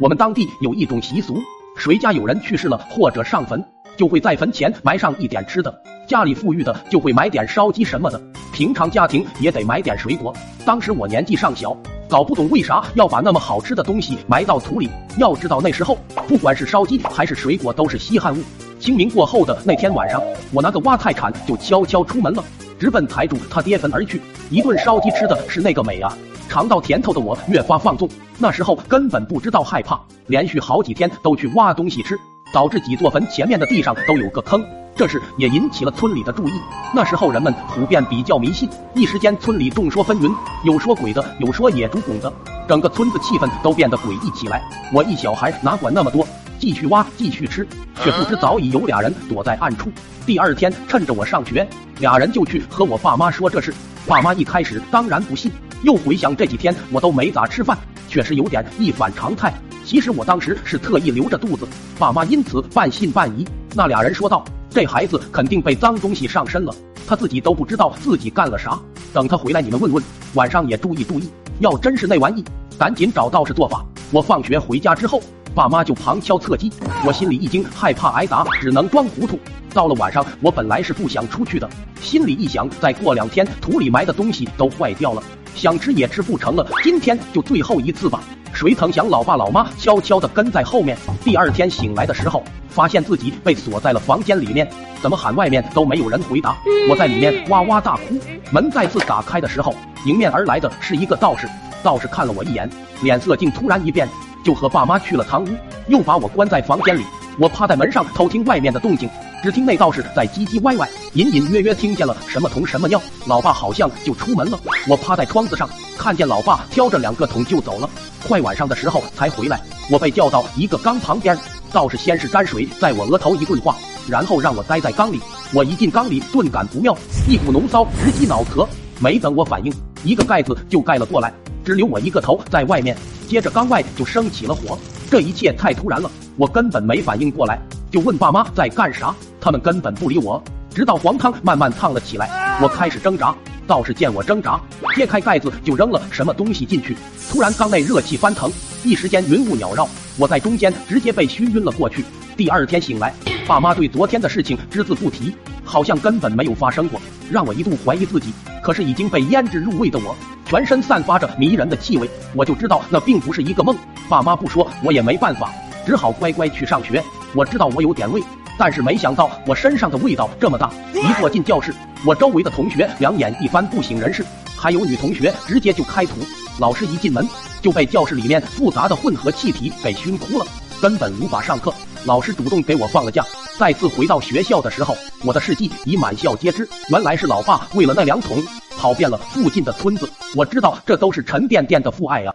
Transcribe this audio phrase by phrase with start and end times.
[0.00, 1.42] 我们当地有一种习俗，
[1.76, 3.62] 谁家有人去世了或者上坟，
[3.96, 5.82] 就会在坟前埋上一点吃的。
[6.06, 8.20] 家里富裕的就会买点烧鸡什么的，
[8.52, 10.32] 平常家庭也得买点水果。
[10.64, 11.76] 当时我年纪尚小，
[12.08, 14.88] 搞不懂为啥要把那么好吃的东西埋到土里。
[15.18, 18.42] 要知道那时候，不管是烧鸡还是水果都是稀罕物。
[18.78, 20.22] 清明过后的那天晚上，
[20.52, 22.44] 我拿个挖菜铲就悄悄出门了，
[22.78, 24.22] 直奔财主他爹坟而去。
[24.48, 26.16] 一顿烧鸡吃的是那个美啊！
[26.48, 28.08] 尝到甜头的我越发放纵，
[28.38, 32.18] 那时候根本不知道害怕，连续好几天都去挖东西吃，
[32.52, 34.64] 导致几座坟前面的地上都有个坑。
[34.96, 36.52] 这事也引起了村里的注意。
[36.92, 42.32] 那时候人们普遍比较迷信，一时间村里众说纷纭，有说鬼的，有说野猪拱的，
[42.66, 44.60] 整个村子气氛都变得诡异起来。
[44.92, 46.26] 我一小孩哪管那么多，
[46.58, 47.64] 继续挖，继续吃，
[48.02, 49.88] 却不知早已有俩人躲在暗处。
[50.26, 51.68] 第二天趁着我上学，
[52.00, 53.72] 俩人就去和我爸妈说这事。
[54.04, 57.76] 爸妈一开始当然不信，又回想这几天我都没咋吃饭，
[58.08, 59.52] 确实有点一反常态。
[59.84, 61.66] 其实我当时是特意留着肚子，
[61.98, 63.46] 爸妈因此半信半疑。
[63.74, 64.44] 那俩人说道。
[64.70, 66.72] 这孩子肯定被脏东西上身了，
[67.06, 68.78] 他自己都不知道自己干了啥。
[69.14, 71.26] 等他回来，你们问问，晚上也注意注意。
[71.60, 72.44] 要真是那玩意，
[72.78, 73.82] 赶紧找道士做法。
[74.12, 75.22] 我放学回家之后，
[75.54, 76.70] 爸妈就旁敲侧击，
[77.02, 79.40] 我心里一惊，害怕挨打，只能装糊涂。
[79.72, 81.68] 到了晚上，我本来是不想出去的，
[82.02, 85.22] 心里一想，再过两天土里埋的东西都坏掉了，
[85.58, 88.20] 想吃也吃不成了，今天就最后一次吧。
[88.52, 90.96] 谁曾想，老爸老妈悄悄地跟在后面。
[91.24, 94.70] 第二天醒来的时候，发现自己被锁在了房间里面，
[95.02, 96.56] 怎么喊外面都没有人回答。
[96.88, 98.16] 我在里面哇哇大哭。
[98.52, 99.74] 门再次打开的时候，
[100.06, 101.48] 迎面而来的是一个道士。
[101.82, 102.70] 道士看了我一眼，
[103.02, 104.08] 脸色竟突然一变，
[104.44, 105.48] 就和爸妈去了堂屋，
[105.88, 107.04] 又把我关在房间里。
[107.36, 109.08] 我趴在门上偷听外面的动静。
[109.40, 113.00] 只听那道士在唧唧歪歪，隐隐约约听见了什么铜什么尿。
[113.26, 114.58] 老爸好像就出门了。
[114.88, 117.88] 我趴在窗子上，看见老爸挑着两个桶就走了。
[118.26, 119.60] 快晚上的时候才回来。
[119.90, 121.38] 我被叫到一个缸旁边，
[121.72, 123.76] 道士先是沾水在我额头一顿画，
[124.08, 125.20] 然后让我待在缸里。
[125.54, 126.96] 我一进缸里，顿感不妙，
[127.28, 128.68] 一股浓骚直击脑壳。
[128.98, 131.32] 没等我反应，一个盖子就盖了过来，
[131.64, 132.96] 只留我一个头在外面。
[133.28, 134.76] 接着缸外就升起了火。
[135.08, 137.58] 这一切太突然了，我根本没反应过来。
[137.90, 140.42] 就问爸妈在干啥，他们根本不理我。
[140.74, 143.34] 直到黄汤慢慢烫了起来，我开始挣扎。
[143.66, 144.60] 道士见我挣扎，
[144.94, 146.96] 揭开盖子就扔了什么东西进去。
[147.30, 148.50] 突然缸内热气翻腾，
[148.84, 149.88] 一时间云雾缭绕，
[150.18, 152.04] 我在中间直接被熏晕了过去。
[152.36, 153.12] 第二天醒来，
[153.46, 155.34] 爸妈对昨天的事情只字不提，
[155.64, 157.00] 好像根本没有发生过，
[157.30, 158.32] 让我一度怀疑自己。
[158.62, 160.14] 可是已经被腌制入味的我，
[160.46, 163.76] 全身散发着迷人的气味，我就知道那并不是一个梦。
[164.08, 165.50] 爸妈不说，我也没办法。
[165.86, 167.02] 只好乖乖去上学。
[167.38, 168.20] 我知道我有点味，
[168.58, 170.72] 但是没想到我身上的味道这么大。
[170.92, 171.72] 一坐进教室，
[172.04, 174.26] 我周围的同学两眼一翻不省人事，
[174.56, 176.14] 还有女同学直接就开吐。
[176.58, 177.24] 老师一进门
[177.62, 180.44] 就被教室里面复杂的混合气体给熏哭了，
[180.82, 181.72] 根本无法上课。
[182.04, 183.24] 老师主动给我放了假。
[183.56, 186.68] 再次回到学校的时候，我的事迹已满校皆知。
[186.90, 188.42] 原来是老爸为了那两桶，
[188.76, 190.10] 跑遍了附近的村子。
[190.34, 192.34] 我知道这都是沉甸甸的父爱啊。